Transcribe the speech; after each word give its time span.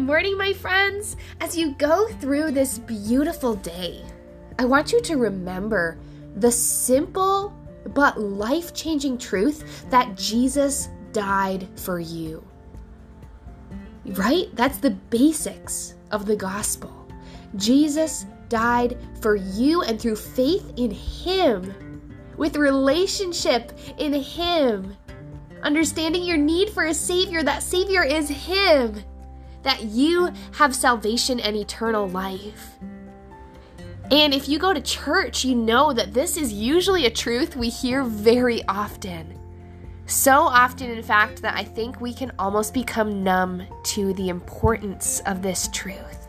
morning, 0.00 0.36
my 0.36 0.52
friends. 0.52 1.16
As 1.40 1.56
you 1.56 1.72
go 1.72 2.08
through 2.20 2.52
this 2.52 2.78
beautiful 2.78 3.54
day, 3.56 4.02
I 4.58 4.64
want 4.64 4.92
you 4.92 5.00
to 5.02 5.16
remember 5.16 5.98
the 6.36 6.50
simple 6.50 7.54
but 7.94 8.18
life 8.18 8.72
changing 8.74 9.18
truth 9.18 9.84
that 9.90 10.16
Jesus 10.16 10.88
died 11.12 11.68
for 11.76 12.00
you. 12.00 12.42
Right? 14.06 14.48
That's 14.54 14.78
the 14.78 14.90
basics 14.90 15.94
of 16.10 16.26
the 16.26 16.36
gospel. 16.36 17.08
Jesus 17.56 18.26
died 18.48 18.98
for 19.20 19.36
you, 19.36 19.82
and 19.82 20.00
through 20.00 20.16
faith 20.16 20.72
in 20.76 20.90
Him, 20.90 21.74
with 22.36 22.56
relationship 22.56 23.78
in 23.98 24.12
Him, 24.12 24.96
understanding 25.62 26.22
your 26.22 26.36
need 26.36 26.70
for 26.70 26.84
a 26.84 26.94
Savior, 26.94 27.42
that 27.42 27.62
Savior 27.62 28.02
is 28.02 28.28
Him, 28.28 29.02
that 29.62 29.84
you 29.84 30.30
have 30.52 30.74
salvation 30.74 31.40
and 31.40 31.56
eternal 31.56 32.08
life. 32.08 32.78
And 34.10 34.34
if 34.34 34.48
you 34.48 34.58
go 34.58 34.74
to 34.74 34.80
church, 34.80 35.44
you 35.44 35.54
know 35.54 35.92
that 35.92 36.12
this 36.12 36.36
is 36.36 36.52
usually 36.52 37.06
a 37.06 37.10
truth 37.10 37.54
we 37.54 37.68
hear 37.68 38.02
very 38.02 38.64
often. 38.66 39.38
So 40.06 40.32
often, 40.32 40.90
in 40.90 41.02
fact, 41.04 41.40
that 41.42 41.54
I 41.54 41.62
think 41.62 42.00
we 42.00 42.12
can 42.12 42.32
almost 42.36 42.74
become 42.74 43.22
numb 43.22 43.62
to 43.84 44.12
the 44.14 44.28
importance 44.28 45.20
of 45.26 45.42
this 45.42 45.68
truth. 45.68 46.26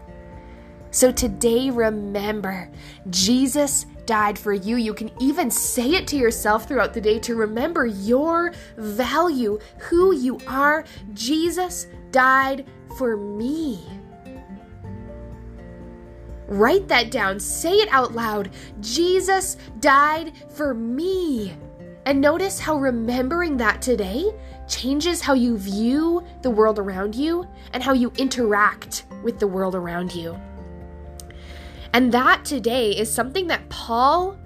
So 0.91 1.11
today, 1.11 1.71
remember, 1.71 2.69
Jesus 3.09 3.87
died 4.05 4.37
for 4.37 4.53
you. 4.53 4.75
You 4.75 4.93
can 4.93 5.09
even 5.19 5.49
say 5.49 5.91
it 5.95 6.05
to 6.09 6.17
yourself 6.17 6.67
throughout 6.67 6.93
the 6.93 7.01
day 7.01 7.17
to 7.19 7.35
remember 7.35 7.87
your 7.87 8.53
value, 8.77 9.57
who 9.79 10.13
you 10.13 10.37
are. 10.47 10.83
Jesus 11.13 11.87
died 12.11 12.67
for 12.97 13.17
me. 13.17 13.79
Write 16.47 16.87
that 16.89 17.11
down. 17.11 17.39
Say 17.39 17.73
it 17.75 17.87
out 17.91 18.13
loud. 18.13 18.49
Jesus 18.81 19.55
died 19.79 20.33
for 20.49 20.73
me. 20.73 21.53
And 22.05 22.19
notice 22.19 22.59
how 22.59 22.77
remembering 22.77 23.57
that 23.57 23.81
today 23.81 24.33
changes 24.67 25.21
how 25.21 25.33
you 25.33 25.57
view 25.57 26.23
the 26.41 26.49
world 26.49 26.79
around 26.79 27.15
you 27.15 27.47
and 27.73 27.81
how 27.81 27.93
you 27.93 28.11
interact 28.17 29.05
with 29.23 29.39
the 29.39 29.47
world 29.47 29.75
around 29.75 30.13
you. 30.13 30.37
And 31.93 32.11
that 32.11 32.43
today 32.43 32.91
is 32.91 33.11
something 33.11 33.47
that 33.47 33.69
Paul 33.69 34.37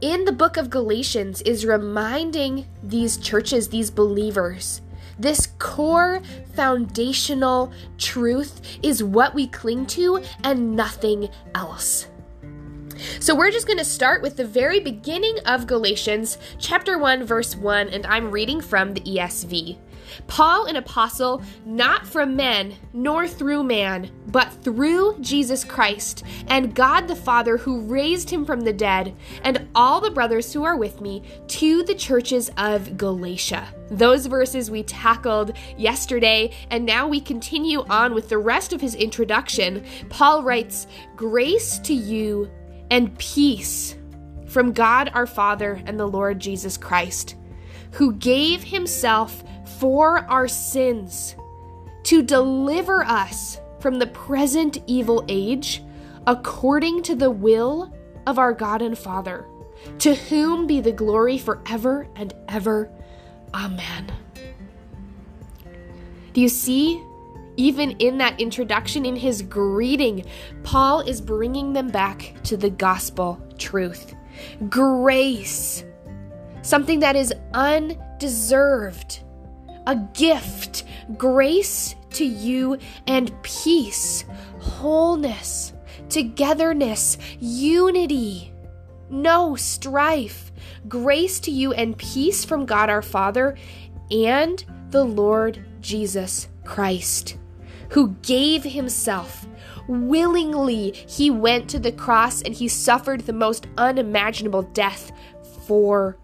in 0.00 0.24
the 0.24 0.32
book 0.32 0.56
of 0.56 0.70
Galatians 0.70 1.40
is 1.42 1.64
reminding 1.64 2.66
these 2.82 3.16
churches, 3.16 3.68
these 3.68 3.90
believers, 3.90 4.82
this 5.18 5.48
core 5.58 6.20
foundational 6.54 7.72
truth 7.98 8.78
is 8.82 9.02
what 9.02 9.34
we 9.34 9.46
cling 9.46 9.86
to 9.86 10.22
and 10.42 10.74
nothing 10.76 11.28
else. 11.54 12.08
So 13.20 13.34
we're 13.34 13.50
just 13.50 13.66
going 13.66 13.78
to 13.78 13.84
start 13.84 14.22
with 14.22 14.36
the 14.36 14.46
very 14.46 14.80
beginning 14.80 15.38
of 15.46 15.66
Galatians, 15.66 16.38
chapter 16.58 16.98
1, 16.98 17.24
verse 17.24 17.56
1, 17.56 17.88
and 17.88 18.06
I'm 18.06 18.30
reading 18.30 18.60
from 18.60 18.94
the 18.94 19.00
ESV. 19.00 19.78
Paul, 20.26 20.66
an 20.66 20.76
apostle, 20.76 21.42
not 21.64 22.06
from 22.06 22.36
men, 22.36 22.74
nor 22.92 23.26
through 23.28 23.64
man, 23.64 24.10
but 24.28 24.52
through 24.62 25.16
Jesus 25.20 25.64
Christ, 25.64 26.24
and 26.48 26.74
God 26.74 27.08
the 27.08 27.16
Father 27.16 27.56
who 27.56 27.82
raised 27.82 28.30
him 28.30 28.44
from 28.44 28.60
the 28.62 28.72
dead, 28.72 29.14
and 29.42 29.68
all 29.74 30.00
the 30.00 30.10
brothers 30.10 30.52
who 30.52 30.64
are 30.64 30.76
with 30.76 31.00
me, 31.00 31.22
to 31.48 31.82
the 31.84 31.94
churches 31.94 32.50
of 32.56 32.96
Galatia. 32.96 33.66
Those 33.90 34.26
verses 34.26 34.70
we 34.70 34.82
tackled 34.82 35.56
yesterday, 35.76 36.52
and 36.70 36.84
now 36.84 37.06
we 37.06 37.20
continue 37.20 37.84
on 37.90 38.14
with 38.14 38.28
the 38.28 38.38
rest 38.38 38.72
of 38.72 38.80
his 38.80 38.94
introduction. 38.94 39.84
Paul 40.08 40.42
writes, 40.42 40.86
Grace 41.16 41.78
to 41.80 41.94
you 41.94 42.50
and 42.90 43.16
peace 43.18 43.96
from 44.46 44.72
God 44.72 45.10
our 45.14 45.26
Father 45.26 45.82
and 45.84 45.98
the 45.98 46.06
Lord 46.06 46.38
Jesus 46.38 46.76
Christ, 46.76 47.36
who 47.94 48.12
gave 48.14 48.62
himself 48.62 49.42
for 49.78 50.18
our 50.30 50.48
sins 50.48 51.36
to 52.02 52.22
deliver 52.22 53.04
us 53.04 53.60
from 53.78 53.98
the 53.98 54.06
present 54.08 54.78
evil 54.86 55.24
age 55.28 55.82
according 56.26 57.02
to 57.02 57.14
the 57.14 57.30
will 57.30 57.94
of 58.26 58.38
our 58.38 58.52
God 58.52 58.82
and 58.82 58.96
Father, 58.96 59.46
to 59.98 60.14
whom 60.14 60.66
be 60.66 60.80
the 60.80 60.92
glory 60.92 61.38
forever 61.38 62.08
and 62.16 62.34
ever. 62.48 62.90
Amen. 63.52 64.10
Do 66.32 66.40
you 66.40 66.48
see? 66.48 67.02
Even 67.56 67.92
in 67.98 68.18
that 68.18 68.40
introduction, 68.40 69.06
in 69.06 69.14
his 69.14 69.40
greeting, 69.40 70.24
Paul 70.64 71.00
is 71.00 71.20
bringing 71.20 71.72
them 71.72 71.88
back 71.88 72.34
to 72.44 72.56
the 72.56 72.70
gospel 72.70 73.40
truth. 73.58 74.16
Grace, 74.68 75.84
something 76.64 77.00
that 77.00 77.14
is 77.14 77.32
undeserved, 77.52 79.20
a 79.86 79.96
gift, 80.14 80.84
grace 81.16 81.94
to 82.10 82.24
you, 82.24 82.78
and 83.06 83.32
peace, 83.42 84.24
wholeness, 84.58 85.72
togetherness, 86.08 87.18
unity, 87.38 88.52
no 89.10 89.54
strife, 89.54 90.50
grace 90.88 91.38
to 91.40 91.52
you, 91.52 91.72
and 91.72 91.96
peace 91.96 92.44
from 92.44 92.66
God 92.66 92.90
our 92.90 93.02
Father 93.02 93.56
and 94.10 94.64
the 94.90 95.04
Lord 95.04 95.64
Jesus 95.80 96.48
Christ 96.64 97.36
who 97.94 98.08
gave 98.22 98.64
himself. 98.64 99.46
Willingly, 99.86 100.90
he 100.90 101.30
went 101.30 101.70
to 101.70 101.78
the 101.78 101.92
cross 101.92 102.42
and 102.42 102.52
he 102.52 102.66
suffered 102.66 103.20
the 103.20 103.32
most 103.32 103.68
unimaginable 103.78 104.62
death 104.62 105.12
for 105.66 106.18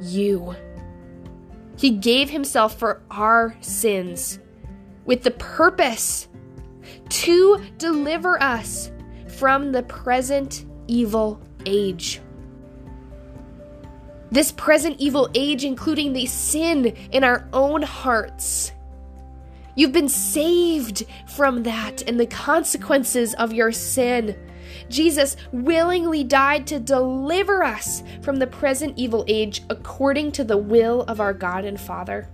you. 0.00 0.54
He 1.76 1.90
gave 1.90 2.30
himself 2.30 2.78
for 2.78 3.02
our 3.10 3.56
sins 3.60 4.38
with 5.04 5.22
the 5.22 5.30
purpose 5.32 6.28
to 7.08 7.64
deliver 7.78 8.40
us 8.42 8.90
from 9.28 9.72
the 9.72 9.82
present 9.84 10.66
evil 10.86 11.40
age. 11.66 12.20
This 14.30 14.52
present 14.52 14.96
evil 15.00 15.28
age, 15.34 15.64
including 15.64 16.12
the 16.12 16.26
sin 16.26 16.86
in 17.10 17.24
our 17.24 17.48
own 17.52 17.82
hearts 17.82 18.72
You've 19.80 19.92
been 19.92 20.08
saved 20.08 21.04
from 21.26 21.62
that 21.62 22.02
and 22.06 22.18
the 22.18 22.26
consequences 22.26 23.34
of 23.34 23.52
your 23.52 23.72
sin. 23.72 24.36
Jesus 24.90 25.36
willingly 25.52 26.24
died 26.24 26.66
to 26.66 26.80
deliver 26.80 27.62
us 27.62 28.02
from 28.22 28.36
the 28.36 28.46
present 28.46 28.98
evil 28.98 29.24
age 29.28 29.62
according 29.70 30.32
to 30.32 30.44
the 30.44 30.58
will 30.58 31.02
of 31.02 31.20
our 31.20 31.32
God 31.32 31.64
and 31.64 31.80
Father. 31.80 32.28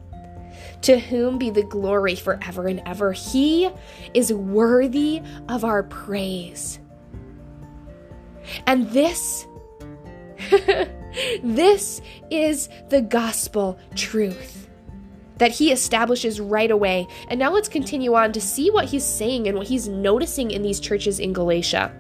To 0.83 0.99
whom 0.99 1.39
be 1.39 1.51
the 1.51 1.63
glory 1.63 2.15
forever 2.15 2.67
and 2.67 2.83
ever. 2.87 3.13
He 3.13 3.71
is 4.15 4.33
worthy 4.33 5.23
of 5.49 5.65
our 5.65 5.83
praise. 5.83 6.79
And 8.67 8.89
this, 8.91 9.47
this 11.43 12.01
is 12.31 12.69
the 12.89 13.03
gospel 13.03 13.79
truth 13.95 14.69
that 15.39 15.51
he 15.51 15.71
establishes 15.71 16.41
right 16.41 16.71
away. 16.71 17.07
And 17.29 17.39
now 17.39 17.53
let's 17.53 17.69
continue 17.69 18.15
on 18.15 18.33
to 18.33 18.41
see 18.41 18.71
what 18.71 18.87
he's 18.87 19.05
saying 19.05 19.47
and 19.49 19.59
what 19.59 19.67
he's 19.67 19.89
noticing 19.89 20.51
in 20.51 20.63
these 20.63 20.81
churches 20.81 21.21
in 21.21 21.33
Galatia. 21.33 21.93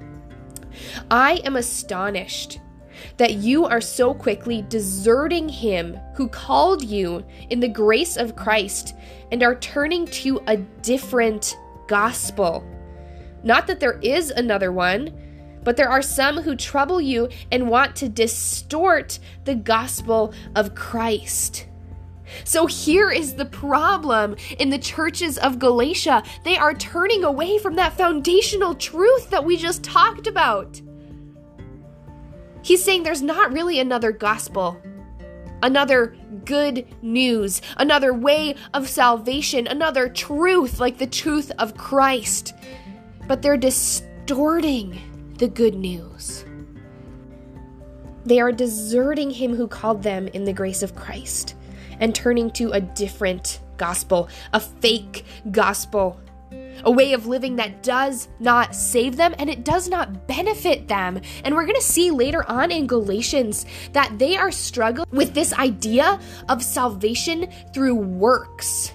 I 1.10 1.40
am 1.44 1.56
astonished 1.56 2.60
that 3.18 3.34
you 3.34 3.64
are 3.64 3.80
so 3.80 4.14
quickly 4.14 4.64
deserting 4.68 5.48
him 5.48 5.98
who 6.14 6.28
called 6.28 6.82
you 6.82 7.24
in 7.50 7.60
the 7.60 7.68
grace 7.68 8.16
of 8.16 8.36
Christ 8.36 8.94
and 9.30 9.42
are 9.42 9.56
turning 9.56 10.06
to 10.06 10.40
a 10.46 10.56
different 10.56 11.56
gospel. 11.88 12.64
Not 13.42 13.66
that 13.66 13.80
there 13.80 13.98
is 14.00 14.30
another 14.30 14.72
one, 14.72 15.12
but 15.62 15.76
there 15.76 15.88
are 15.88 16.02
some 16.02 16.42
who 16.42 16.54
trouble 16.56 17.00
you 17.00 17.28
and 17.50 17.68
want 17.68 17.96
to 17.96 18.08
distort 18.08 19.18
the 19.44 19.54
gospel 19.54 20.32
of 20.54 20.74
Christ. 20.74 21.66
So 22.44 22.66
here 22.66 23.10
is 23.10 23.34
the 23.34 23.44
problem 23.44 24.36
in 24.58 24.70
the 24.70 24.78
churches 24.78 25.38
of 25.38 25.58
Galatia. 25.58 26.22
They 26.44 26.56
are 26.56 26.74
turning 26.74 27.24
away 27.24 27.58
from 27.58 27.76
that 27.76 27.96
foundational 27.96 28.74
truth 28.74 29.30
that 29.30 29.44
we 29.44 29.56
just 29.56 29.82
talked 29.82 30.26
about. 30.26 30.80
He's 32.62 32.82
saying 32.82 33.04
there's 33.04 33.22
not 33.22 33.52
really 33.52 33.78
another 33.78 34.10
gospel, 34.10 34.80
another 35.62 36.16
good 36.44 36.86
news, 37.00 37.62
another 37.76 38.12
way 38.12 38.56
of 38.74 38.88
salvation, 38.88 39.66
another 39.66 40.08
truth 40.08 40.80
like 40.80 40.98
the 40.98 41.06
truth 41.06 41.52
of 41.58 41.76
Christ. 41.76 42.54
But 43.28 43.42
they're 43.42 43.56
distorting 43.56 45.00
the 45.38 45.48
good 45.48 45.74
news. 45.74 46.44
They 48.24 48.40
are 48.40 48.50
deserting 48.50 49.30
him 49.30 49.54
who 49.54 49.68
called 49.68 50.02
them 50.02 50.26
in 50.28 50.44
the 50.44 50.52
grace 50.52 50.82
of 50.82 50.96
Christ 50.96 51.54
and 52.00 52.14
turning 52.14 52.50
to 52.52 52.70
a 52.72 52.80
different 52.80 53.60
gospel, 53.76 54.28
a 54.52 54.60
fake 54.60 55.24
gospel 55.50 56.20
a 56.84 56.90
way 56.90 57.12
of 57.12 57.26
living 57.26 57.56
that 57.56 57.82
does 57.82 58.28
not 58.38 58.74
save 58.74 59.16
them 59.16 59.34
and 59.38 59.48
it 59.48 59.64
does 59.64 59.88
not 59.88 60.26
benefit 60.26 60.88
them. 60.88 61.20
And 61.44 61.54
we're 61.54 61.64
going 61.64 61.76
to 61.76 61.82
see 61.82 62.10
later 62.10 62.48
on 62.48 62.70
in 62.70 62.86
Galatians 62.86 63.66
that 63.92 64.18
they 64.18 64.36
are 64.36 64.50
struggling 64.50 65.06
with 65.10 65.34
this 65.34 65.52
idea 65.54 66.20
of 66.48 66.62
salvation 66.62 67.48
through 67.72 67.94
works. 67.94 68.92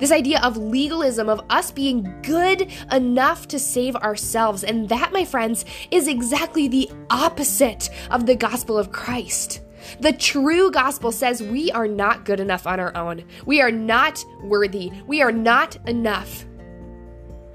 This 0.00 0.10
idea 0.10 0.40
of 0.42 0.56
legalism, 0.56 1.28
of 1.28 1.44
us 1.48 1.70
being 1.70 2.12
good 2.22 2.72
enough 2.90 3.46
to 3.48 3.58
save 3.58 3.94
ourselves. 3.94 4.64
And 4.64 4.88
that, 4.88 5.12
my 5.12 5.24
friends, 5.24 5.64
is 5.92 6.08
exactly 6.08 6.66
the 6.66 6.90
opposite 7.08 7.88
of 8.10 8.26
the 8.26 8.34
gospel 8.34 8.76
of 8.76 8.90
Christ. 8.90 9.60
The 10.00 10.12
true 10.12 10.70
gospel 10.70 11.12
says 11.12 11.42
we 11.42 11.70
are 11.72 11.88
not 11.88 12.24
good 12.24 12.40
enough 12.40 12.66
on 12.66 12.80
our 12.80 12.96
own. 12.96 13.24
We 13.46 13.60
are 13.60 13.70
not 13.70 14.24
worthy. 14.42 14.90
We 15.06 15.22
are 15.22 15.32
not 15.32 15.76
enough. 15.88 16.44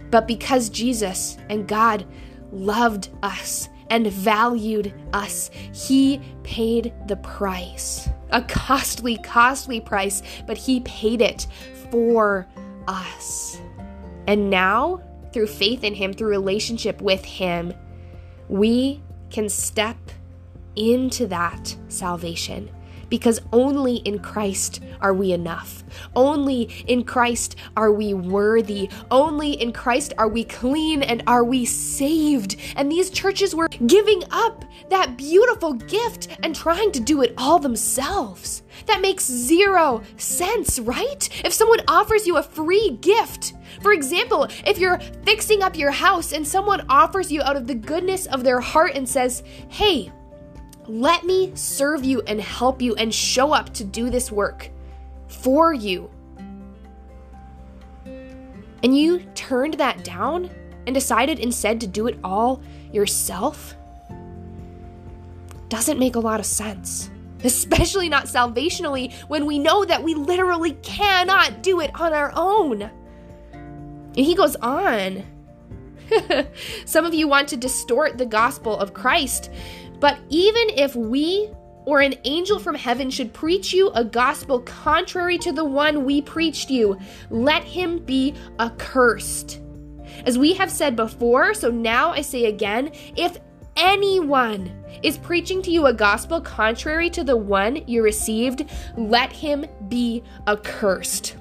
But 0.09 0.27
because 0.27 0.69
Jesus 0.69 1.37
and 1.49 1.67
God 1.67 2.05
loved 2.51 3.09
us 3.23 3.69
and 3.89 4.07
valued 4.07 4.93
us, 5.13 5.49
He 5.73 6.21
paid 6.43 6.93
the 7.07 7.17
price. 7.17 8.09
A 8.31 8.41
costly, 8.41 9.17
costly 9.17 9.79
price, 9.79 10.21
but 10.45 10.57
He 10.57 10.81
paid 10.81 11.21
it 11.21 11.47
for 11.91 12.47
us. 12.87 13.59
And 14.27 14.49
now, 14.49 15.01
through 15.31 15.47
faith 15.47 15.83
in 15.83 15.93
Him, 15.93 16.13
through 16.13 16.29
relationship 16.29 17.01
with 17.01 17.23
Him, 17.23 17.73
we 18.49 19.01
can 19.29 19.49
step 19.49 19.97
into 20.77 21.27
that 21.27 21.75
salvation 21.89 22.69
because 23.09 23.39
only 23.53 23.97
in 23.97 24.19
Christ 24.19 24.83
are 25.01 25.13
we 25.13 25.31
enough. 25.31 25.83
Only 26.15 26.63
in 26.87 27.03
Christ 27.03 27.55
are 27.75 27.91
we 27.91 28.13
worthy. 28.13 28.89
Only 29.11 29.53
in 29.53 29.71
Christ 29.71 30.13
are 30.17 30.27
we 30.27 30.43
clean 30.43 31.03
and 31.03 31.23
are 31.27 31.43
we 31.43 31.65
saved. 31.65 32.57
And 32.75 32.91
these 32.91 33.09
churches 33.09 33.55
were 33.55 33.69
giving 33.85 34.23
up 34.31 34.65
that 34.89 35.17
beautiful 35.17 35.73
gift 35.73 36.27
and 36.43 36.55
trying 36.55 36.91
to 36.93 36.99
do 36.99 37.21
it 37.21 37.33
all 37.37 37.59
themselves. 37.59 38.63
That 38.85 39.01
makes 39.01 39.25
zero 39.25 40.03
sense, 40.17 40.79
right? 40.79 41.29
If 41.45 41.53
someone 41.53 41.81
offers 41.87 42.27
you 42.27 42.37
a 42.37 42.43
free 42.43 42.97
gift, 43.01 43.53
for 43.81 43.93
example, 43.93 44.47
if 44.65 44.77
you're 44.77 44.99
fixing 45.23 45.61
up 45.61 45.77
your 45.77 45.91
house 45.91 46.31
and 46.31 46.47
someone 46.47 46.85
offers 46.89 47.31
you 47.31 47.41
out 47.41 47.55
of 47.55 47.67
the 47.67 47.75
goodness 47.75 48.25
of 48.27 48.43
their 48.43 48.59
heart 48.59 48.91
and 48.95 49.07
says, 49.07 49.43
Hey, 49.69 50.11
let 50.87 51.25
me 51.25 51.51
serve 51.55 52.05
you 52.05 52.21
and 52.27 52.39
help 52.39 52.81
you 52.81 52.95
and 52.95 53.13
show 53.13 53.53
up 53.53 53.73
to 53.73 53.83
do 53.83 54.09
this 54.09 54.31
work 54.31 54.69
for 55.27 55.73
you. 55.73 56.09
And 58.83 58.97
you 58.97 59.19
turned 59.35 59.75
that 59.75 60.03
down 60.03 60.49
and 60.85 60.93
decided 60.93 61.39
instead 61.39 61.81
to 61.81 61.87
do 61.87 62.07
it 62.07 62.17
all 62.23 62.61
yourself? 62.91 63.75
Doesn't 65.69 65.99
make 65.99 66.15
a 66.15 66.19
lot 66.19 66.39
of 66.39 66.45
sense. 66.45 67.09
Especially 67.43 68.09
not 68.09 68.25
salvationally 68.25 69.13
when 69.27 69.45
we 69.45 69.59
know 69.59 69.85
that 69.85 70.01
we 70.01 70.15
literally 70.15 70.73
cannot 70.81 71.61
do 71.61 71.81
it 71.81 71.91
on 71.99 72.13
our 72.13 72.31
own. 72.35 72.81
And 73.51 74.25
he 74.25 74.33
goes 74.33 74.55
on. 74.57 75.23
Some 76.85 77.05
of 77.05 77.13
you 77.13 77.27
want 77.27 77.49
to 77.49 77.57
distort 77.57 78.17
the 78.17 78.25
gospel 78.25 78.77
of 78.77 78.93
Christ 78.93 79.51
but 79.99 80.19
even 80.29 80.69
if 80.69 80.95
we 80.95 81.49
or 81.85 82.01
an 82.01 82.15
angel 82.25 82.59
from 82.59 82.75
heaven 82.75 83.09
should 83.09 83.33
preach 83.33 83.73
you 83.73 83.89
a 83.91 84.03
gospel 84.03 84.59
contrary 84.59 85.37
to 85.37 85.53
the 85.53 85.63
one 85.63 86.03
we 86.03 86.21
preached 86.21 86.69
you, 86.69 86.99
let 87.29 87.63
him 87.63 87.99
be 87.99 88.35
accursed. 88.59 89.61
As 90.25 90.37
we 90.37 90.53
have 90.53 90.69
said 90.69 90.97
before, 90.97 91.53
so 91.53 91.71
now 91.71 92.11
I 92.11 92.21
say 92.21 92.45
again 92.45 92.91
if 93.15 93.37
anyone 93.77 94.71
is 95.03 95.17
preaching 95.17 95.61
to 95.61 95.71
you 95.71 95.85
a 95.85 95.93
gospel 95.93 96.41
contrary 96.41 97.09
to 97.11 97.23
the 97.23 97.37
one 97.37 97.87
you 97.87 98.03
received, 98.03 98.65
let 98.97 99.31
him 99.31 99.65
be 99.87 100.23
accursed. 100.47 101.37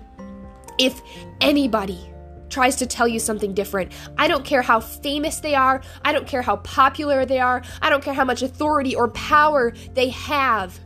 If 0.79 1.01
anybody 1.41 2.13
tries 2.49 2.77
to 2.77 2.87
tell 2.87 3.09
you 3.09 3.19
something 3.19 3.55
different. 3.55 3.93
I 4.19 4.29
don't 4.29 4.45
care 4.45 4.63
how 4.63 4.81
famous 4.81 5.41
they 5.41 5.55
are. 5.55 5.83
I 6.05 6.13
don't 6.13 6.27
care 6.27 6.43
how 6.43 6.57
popular 6.57 7.25
they 7.25 7.41
are. 7.41 7.63
I 7.83 7.91
don't 7.91 8.03
care 8.03 8.15
how 8.15 8.25
much 8.25 8.43
authority 8.43 8.95
or 8.95 9.09
power 9.09 9.73
they 9.95 10.11
have. 10.11 10.79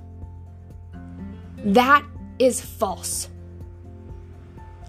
That 1.59 2.05
is 2.39 2.61
false. 2.61 3.29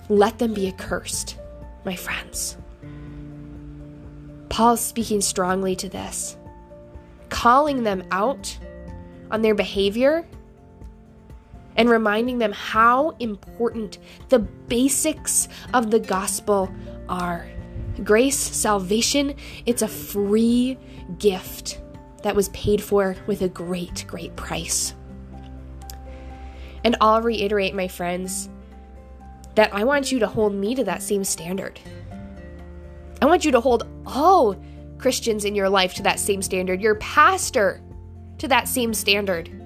Let 0.09 0.39
them 0.39 0.53
be 0.53 0.67
accursed, 0.67 1.37
my 1.85 1.95
friends. 1.95 2.57
Paul's 4.49 4.81
speaking 4.81 5.21
strongly 5.21 5.75
to 5.77 5.87
this, 5.87 6.35
calling 7.29 7.83
them 7.83 8.03
out 8.11 8.57
on 9.31 9.41
their 9.41 9.55
behavior 9.55 10.27
and 11.81 11.89
reminding 11.89 12.37
them 12.37 12.51
how 12.51 13.09
important 13.17 13.97
the 14.29 14.37
basics 14.37 15.47
of 15.73 15.89
the 15.89 15.99
gospel 15.99 16.71
are. 17.09 17.49
Grace, 18.03 18.37
salvation, 18.37 19.33
it's 19.65 19.81
a 19.81 19.87
free 19.87 20.77
gift 21.17 21.81
that 22.21 22.35
was 22.35 22.49
paid 22.49 22.83
for 22.83 23.15
with 23.25 23.41
a 23.41 23.49
great, 23.49 24.05
great 24.07 24.35
price. 24.35 24.93
And 26.83 26.95
I'll 27.01 27.23
reiterate, 27.23 27.73
my 27.73 27.87
friends, 27.87 28.47
that 29.55 29.73
I 29.73 29.83
want 29.83 30.11
you 30.11 30.19
to 30.19 30.27
hold 30.27 30.53
me 30.53 30.75
to 30.75 30.83
that 30.83 31.01
same 31.01 31.23
standard. 31.23 31.79
I 33.23 33.25
want 33.25 33.43
you 33.43 33.51
to 33.53 33.59
hold 33.59 33.87
all 34.05 34.55
Christians 34.99 35.45
in 35.45 35.55
your 35.55 35.67
life 35.67 35.95
to 35.95 36.03
that 36.03 36.19
same 36.19 36.43
standard, 36.43 36.79
your 36.79 36.93
pastor 36.97 37.81
to 38.37 38.47
that 38.49 38.67
same 38.67 38.93
standard. 38.93 39.60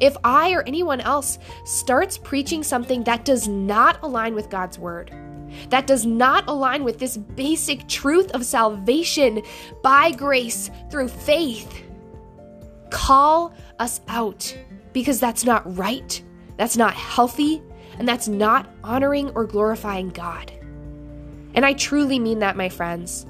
If 0.00 0.16
I 0.24 0.52
or 0.52 0.62
anyone 0.62 1.00
else 1.00 1.38
starts 1.64 2.18
preaching 2.18 2.62
something 2.62 3.04
that 3.04 3.24
does 3.24 3.48
not 3.48 4.02
align 4.02 4.34
with 4.34 4.50
God's 4.50 4.78
word, 4.78 5.12
that 5.68 5.86
does 5.86 6.06
not 6.06 6.48
align 6.48 6.84
with 6.84 6.98
this 6.98 7.16
basic 7.16 7.86
truth 7.88 8.30
of 8.32 8.44
salvation 8.44 9.42
by 9.82 10.10
grace 10.12 10.70
through 10.90 11.08
faith, 11.08 11.84
call 12.90 13.54
us 13.78 14.00
out 14.08 14.56
because 14.92 15.20
that's 15.20 15.44
not 15.44 15.76
right, 15.76 16.22
that's 16.56 16.76
not 16.76 16.94
healthy, 16.94 17.62
and 17.98 18.08
that's 18.08 18.28
not 18.28 18.68
honoring 18.82 19.30
or 19.30 19.44
glorifying 19.44 20.08
God. 20.10 20.52
And 21.54 21.66
I 21.66 21.74
truly 21.74 22.18
mean 22.18 22.38
that, 22.38 22.56
my 22.56 22.68
friends. 22.68 23.26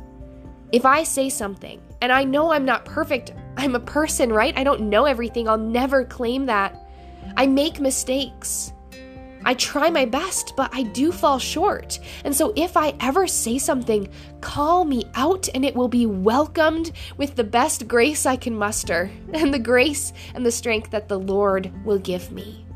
If 0.71 0.87
I 0.87 1.03
say 1.03 1.29
something 1.29 1.83
and 2.01 2.13
I 2.13 2.25
know 2.25 2.53
I'm 2.53 2.65
not 2.65 2.85
perfect, 2.85 3.33
I'm 3.63 3.77
a 3.77 3.81
person, 3.81 4.33
right? 4.33 4.59
I 4.59 4.65
don't 4.65 4.91
know 4.91 5.05
everything. 5.05 5.49
I'll 5.49 5.57
never 5.57 6.05
claim 6.05 6.47
that. 6.47 6.77
I 7.37 7.47
make 7.47 7.79
mistakes. 7.79 8.73
I 9.45 9.55
try 9.55 9.89
my 9.89 10.05
best, 10.05 10.55
but 10.57 10.75
I 10.75 10.83
do 10.83 11.13
fall 11.13 11.39
short. 11.39 12.01
And 12.25 12.35
so 12.35 12.53
if 12.57 12.77
I 12.77 12.97
ever 12.99 13.29
say 13.29 13.59
something, 13.59 14.09
call 14.41 14.85
me 14.85 15.05
out 15.15 15.49
and 15.55 15.65
it 15.65 15.77
will 15.77 15.87
be 15.87 16.07
welcomed 16.07 16.91
with 17.19 17.37
the 17.37 17.45
best 17.45 17.87
grace 17.87 18.27
I 18.27 18.35
can 18.35 18.57
muster 18.57 19.13
and 19.33 19.55
the 19.55 19.61
grace 19.61 20.13
and 20.35 20.45
the 20.45 20.51
strength 20.51 20.91
that 20.91 21.09
the 21.09 21.21
Lord 21.21 21.73
will 21.85 22.01
give 22.01 22.33
me. 22.33 22.67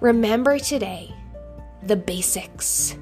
Remember 0.00 0.60
today 0.60 1.12
the 1.82 1.96
basics. 1.96 2.96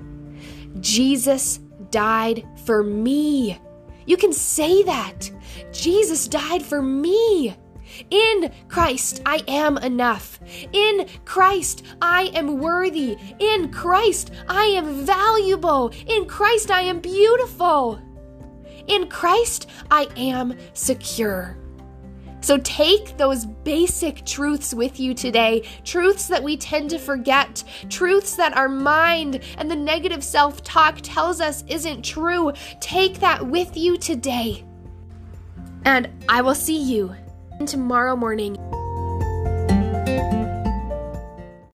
Jesus 0.80 1.58
died 1.90 2.46
for 2.64 2.82
me. 2.82 3.60
You 4.06 4.16
can 4.16 4.32
say 4.32 4.82
that. 4.84 5.30
Jesus 5.72 6.28
died 6.28 6.62
for 6.62 6.82
me. 6.82 7.56
In 8.10 8.50
Christ, 8.68 9.22
I 9.26 9.42
am 9.46 9.76
enough. 9.78 10.40
In 10.72 11.06
Christ, 11.24 11.84
I 12.00 12.30
am 12.34 12.58
worthy. 12.58 13.16
In 13.38 13.70
Christ, 13.70 14.32
I 14.48 14.64
am 14.64 15.04
valuable. 15.04 15.92
In 16.06 16.26
Christ, 16.26 16.70
I 16.70 16.82
am 16.82 17.00
beautiful. 17.00 18.00
In 18.86 19.08
Christ, 19.08 19.68
I 19.90 20.08
am 20.16 20.56
secure. 20.72 21.61
So 22.42 22.58
take 22.58 23.16
those 23.16 23.46
basic 23.46 24.26
truths 24.26 24.74
with 24.74 25.00
you 25.00 25.14
today, 25.14 25.62
truths 25.84 26.26
that 26.26 26.42
we 26.42 26.56
tend 26.56 26.90
to 26.90 26.98
forget, 26.98 27.62
truths 27.88 28.34
that 28.36 28.56
our 28.56 28.68
mind 28.68 29.40
and 29.56 29.70
the 29.70 29.76
negative 29.76 30.22
self 30.22 30.62
talk 30.62 30.98
tells 31.02 31.40
us 31.40 31.64
isn't 31.68 32.04
true. 32.04 32.52
Take 32.80 33.20
that 33.20 33.46
with 33.46 33.76
you 33.76 33.96
today. 33.96 34.64
And 35.84 36.10
I 36.28 36.42
will 36.42 36.54
see 36.54 36.80
you 36.82 37.14
tomorrow 37.64 38.16
morning. 38.16 38.56